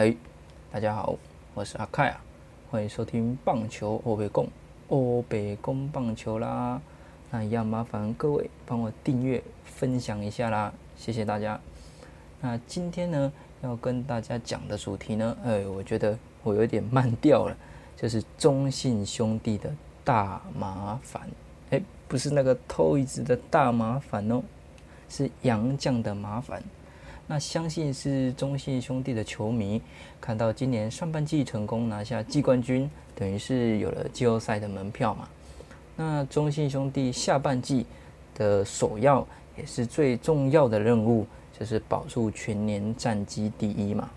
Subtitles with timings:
[0.00, 0.16] 嘿，
[0.72, 1.14] 大家好，
[1.52, 2.24] 我是阿凯啊，
[2.70, 4.48] 欢迎收听棒球欧北共
[4.88, 6.80] 欧北共棒球啦。
[7.30, 11.60] 那一样麻烦各位帮我订阅、分享一下啦，谢谢大家。
[12.40, 17.54] 那今天呢，要跟大家讲的主题呢，哎，我觉得我有点慢掉了，
[17.94, 19.70] 就是中信兄弟的
[20.02, 21.28] 大麻烦。
[21.68, 24.42] 哎，不是那个偷椅子的大麻烦哦，
[25.10, 26.62] 是杨绛的麻烦。
[27.30, 29.80] 那相信是中信兄弟的球迷
[30.20, 35.28] 看到今年上半季成功拿下季冠军，等于是有了季后赛的门票嘛。
[35.94, 37.86] 那中信兄弟下半季
[38.34, 39.24] 的首要
[39.56, 41.24] 也是最重要的任务，
[41.56, 44.10] 就是保住全年战绩第一嘛。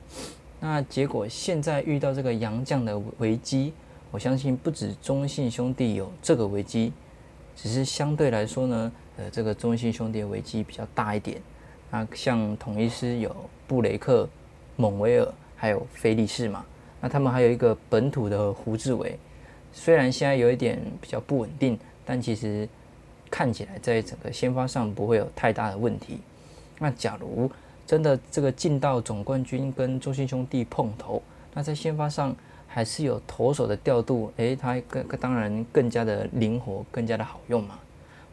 [0.59, 3.73] 那结果现在遇到这个杨将的危机，
[4.09, 6.92] 我相信不止中信兄弟有这个危机，
[7.56, 11.40] 只是相对来说呢，呃，这个中信兄弟危机比较大一点。
[11.94, 13.36] 那像统一师有
[13.68, 14.28] 布雷克、
[14.78, 16.66] 蒙维尔，还有菲利士嘛。
[17.00, 19.16] 那他们还有一个本土的胡志伟，
[19.72, 22.67] 虽然现在有一点比较不稳定，但其实
[23.30, 26.17] 看起来在整个先发上不会有太大的问题。
[26.80, 27.48] 那假如
[27.86, 31.22] 真的这个进到总冠军跟中信兄弟碰头，
[31.54, 32.36] 那在先发上
[32.67, 37.78] 还是有投手的调度，诶，他更当然更加的灵活，更加的好用嘛。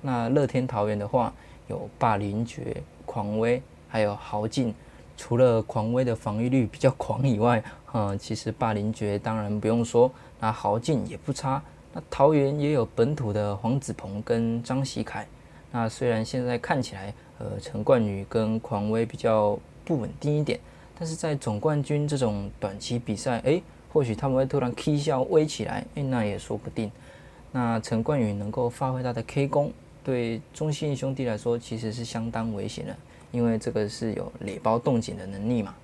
[0.01, 1.31] 那乐天桃园的话，
[1.69, 2.83] 有霸凌爵。
[3.11, 4.73] 狂威还有豪进，
[5.17, 7.61] 除了狂威的防御率比较狂以外，
[7.93, 10.09] 嗯，其实霸凌爵当然不用说，
[10.39, 11.61] 那豪进也不差。
[11.93, 15.27] 那桃园也有本土的黄子鹏跟张喜凯。
[15.73, 20.61] 那虽然现在看起来，呃，陈冠宇跟狂威比较不稳定一点，
[20.97, 23.61] 但是在总冠军这种短期比赛，诶，
[23.93, 26.89] 或许他们会突然 K 笑威起来，诶，那也说不定。
[27.51, 29.73] 那陈冠宇能够发挥他的 K 功。
[30.03, 32.97] 对中信兄弟来说，其实是相当危险的，
[33.33, 35.75] 因为这个是有垒包动静的能力嘛。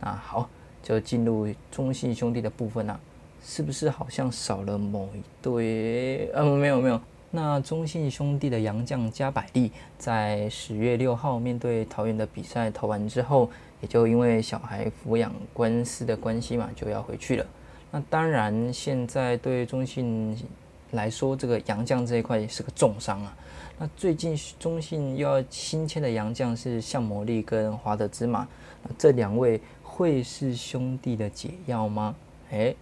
[0.00, 0.48] 那好，
[0.82, 2.98] 就进入中信兄弟的部分啦。
[3.46, 6.30] 是不是好像少了某一对？
[6.34, 6.98] 嗯，没有没有。
[7.30, 13.50] 那中信兄弟的洋将加百利，在十月六号面对桃园的比赛投完之后，
[13.82, 17.44] 也就因为小孩抚养官司的关系嘛，就要回去了。
[17.90, 20.34] 那当然，现在对中信
[20.92, 23.36] 来说，这个洋将这一块也是个重伤啊。
[23.76, 28.46] 那最近中信又要新签的洋将是向魔力跟华德芝麻，
[28.96, 32.14] 这两位会是兄弟的解药吗？
[32.50, 32.76] 诶，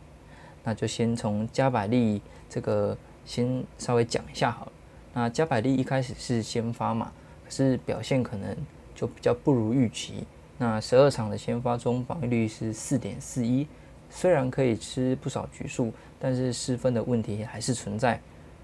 [0.62, 4.72] 那就先从加百利这个先稍微讲一下好了。
[5.14, 7.10] 那加百利一开始是先发嘛，
[7.44, 8.54] 可是表现可能
[8.94, 10.26] 就比较不如预期。
[10.58, 13.66] 那十二场的先发中，防御率是四点四一，
[14.10, 18.20] 虽然可以吃不少局数，但是失分的问题还是存在。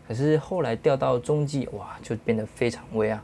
[0.08, 3.22] 可是后来调到中继，哇，就变得非常威啊！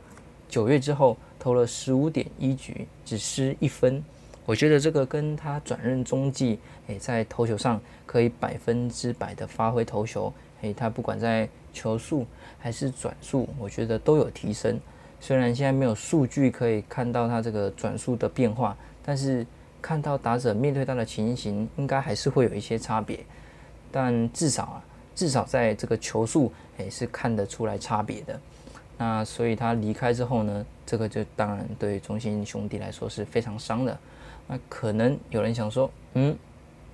[0.51, 4.05] 九月之后投了十五点一局，只失一分。
[4.45, 6.59] 我觉得这个跟他转任中继，
[6.89, 10.31] 诶，在投球上可以百分之百的发挥投球，
[10.61, 12.27] 诶，他不管在球速
[12.59, 14.79] 还是转速，我觉得都有提升。
[15.21, 19.47] 虽然现在没有数据可以看到他这个转速的变化，但是
[19.81, 23.19] 看到打者面对他的情形，应该还是会有一些差别。
[23.91, 24.85] 但至少啊。
[25.15, 28.41] 至少在这个球速，诶是看得出来差别的。
[28.97, 33.99] 那所以他离开之后呢，这个就当然对中信兄弟来说是非常伤的。
[34.47, 36.37] 那可能有人想说，嗯，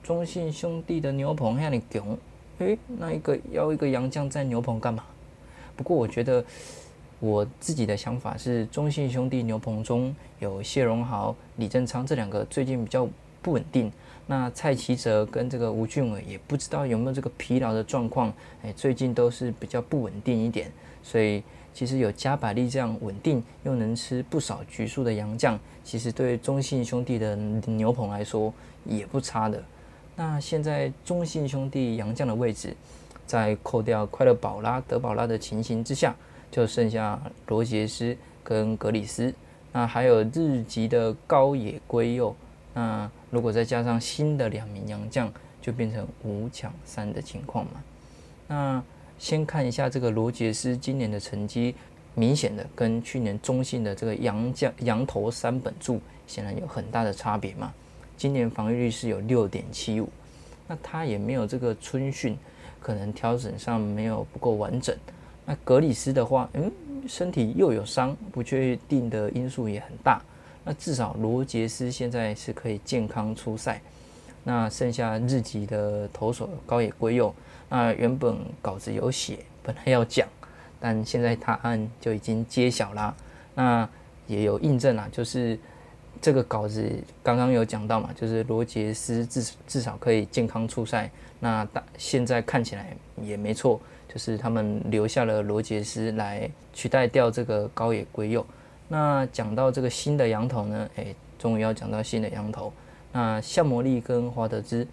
[0.02, 2.16] 中信兄弟的牛棚让你囧，
[2.58, 5.04] 诶，那一个要一个洋将在牛棚干嘛？
[5.76, 6.44] 不过我觉得
[7.18, 13.06] 我自己的想法是，中信兄弟牛棚中有谢荣豪、李正昌这两个最近比较
[13.42, 13.92] 不稳定。
[14.26, 20.70] 那蔡奇哲跟这个吴俊伟也不知道有没有这个疲劳的状况，哎，最近都是比较不稳定一点，
[21.02, 21.42] 所以
[21.74, 29.60] 其实有加百利这样稳定又能吃不少局数的洋将，其实对中信兄弟的牛棚来说也不差的。
[30.14, 32.76] 那现在中信兄弟洋将的位置，
[33.26, 36.14] 在扣掉快乐宝拉、德宝拉的情形之下，
[36.52, 39.34] 就剩下罗杰斯跟格里斯，
[39.72, 42.36] 那还有日籍的高野圭佑。
[42.72, 47.72] 那如果再加上新的两名洋将，就变成五抢三的情况嘛。
[48.46, 48.82] 那
[49.18, 51.74] 先看一下这个罗杰斯今年的成绩，
[52.14, 57.72] 明显的跟去年中信的这个洋将羊头三本柱显然有很大的差别嘛。
[58.16, 60.08] 今年防御率是有六点七五，
[60.66, 62.36] 那他也没有这个春训，
[62.80, 64.96] 可能调整上没有不够完整。
[65.44, 66.70] 那格里斯的话，嗯，
[67.08, 70.22] 身体又有伤，不确定的因素也很大。
[70.70, 73.82] 那至少罗杰斯现在是可以健康出赛，
[74.44, 77.34] 那剩下日籍的投手高野圭佑，
[77.68, 80.28] 那原本稿子有写，本来要讲，
[80.78, 83.12] 但现在答案就已经揭晓啦。
[83.56, 83.88] 那
[84.28, 85.58] 也有印证啦，就是
[86.22, 86.88] 这个稿子
[87.20, 91.10] 刚刚有讲到嘛，就是罗杰斯至至少可以健康出赛。
[91.40, 98.46] 那大现在看起来也没错，就是他们留下了罗杰斯来取代掉这个高野圭佑。
[98.92, 102.72] 那讲到这个新的羊头呢，哎，终于要讲到新的羊头。
[103.12, 104.84] 那向魔力跟华德兹，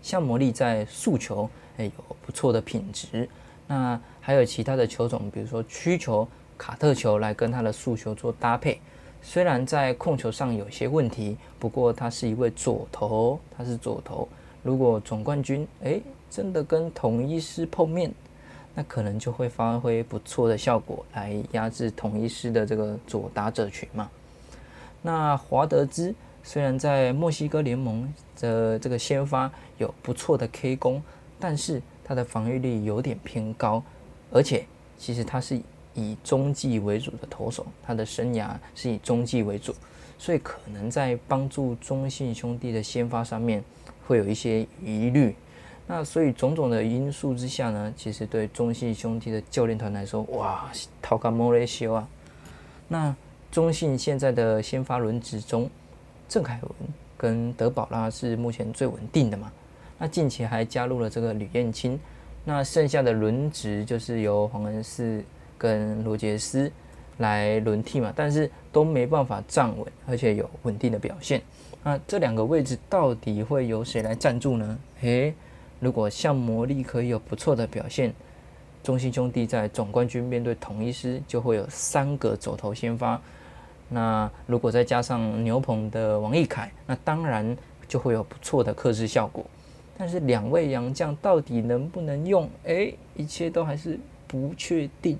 [0.00, 3.28] 向魔力在速球哎有不错的品质。
[3.66, 6.26] 那还有其他的球种，比如说曲球、
[6.56, 8.80] 卡特球来跟他的速球做搭配。
[9.20, 14.28] 虽然在控球上有些问题，不过他是一位左投，他是左投。
[14.62, 16.00] 如果总冠军哎
[16.30, 18.12] 真的跟统一师碰面，
[18.74, 24.10] 那可能就会发挥不错的效果，来压制统一师的这个左打者群嘛。
[25.02, 31.02] 那华德兹虽然在墨西哥联盟的这个先发有不错的 K 功，
[31.38, 33.82] 但是他的防御力有点偏高，
[34.30, 34.64] 而且
[34.98, 35.60] 其实他是。
[35.92, 39.74] 以中继为主的投手，他的生涯是以中继为主，
[40.16, 43.62] 所以可能在帮助中信兄弟的先发上面
[44.06, 45.34] 会有一些疑虑。
[45.90, 50.70] 那所以种种的因素之下呢，其实对中信兄弟的教练团来说，哇，
[51.02, 52.08] 讨个莫雷修啊！
[52.86, 53.12] 那
[53.50, 55.68] 中信现在的先发轮值中，
[56.28, 56.72] 郑凯文
[57.16, 59.50] 跟德保拉是目前最稳定的嘛？
[59.98, 61.98] 那近期还加入了这个吕彦青，
[62.44, 65.24] 那剩下的轮值就是由黄恩赐。
[65.60, 66.72] 跟罗杰斯
[67.18, 71.42] 来轮替嘛，但是都没办法站稳，而且有稳定的表现。
[71.82, 74.78] 那这两个位置到底会由谁来站住呢？
[75.02, 75.34] 诶，
[75.80, 78.14] 如果像魔力可以有不错的表现，
[78.82, 83.20] 中信兄弟在总冠军面对统一师就会有三个走头先发。
[83.88, 87.56] 那如果再加上牛棚的王义凯，那当然
[87.88, 89.44] 就会有不错的克制效果。
[89.98, 92.48] 但是两位洋将到底能不能用？
[92.64, 95.18] 诶，一切都还是不确定。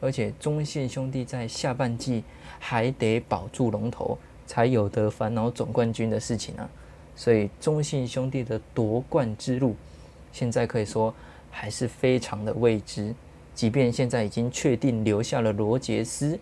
[0.00, 2.24] 而且中信兄弟在下半季
[2.58, 6.68] 还得保住龙头，才有得烦恼总冠军的事情啊！
[7.14, 9.76] 所以中信兄弟的夺冠之路，
[10.32, 11.14] 现在可以说
[11.50, 13.14] 还是非常的未知。
[13.54, 16.38] 即便现在已经确定留下了罗杰斯，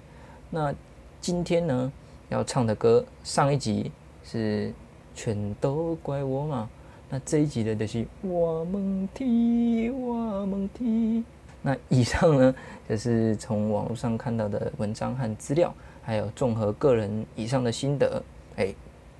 [0.48, 0.72] 那
[1.20, 1.92] 今天呢
[2.28, 3.90] 要唱的歌，上一集
[4.24, 4.72] 是
[5.14, 6.70] 全都怪我嘛？
[7.08, 11.24] 那这一集的就是我们踢，我们踢。
[11.60, 12.54] 那以上呢，
[12.88, 18.22] 就是从网络上看到的文章和资料，还有综合个人以上的心得，
[18.56, 18.72] 哎，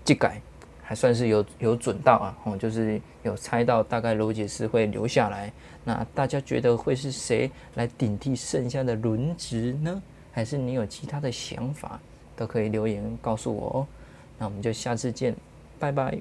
[0.05, 0.41] 即改
[0.91, 5.53] 还算是有有准到啊，哦，就是有猜到大概罗杰斯会留下来。
[5.85, 10.03] 那大家觉得会是谁来顶替剩下的轮值呢？
[10.33, 12.01] 还是你有其他的想法，
[12.35, 13.87] 都可以留言告诉我哦。
[14.37, 15.33] 那我们就下次见，
[15.79, 16.21] 拜拜。